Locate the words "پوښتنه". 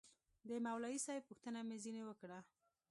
1.29-1.59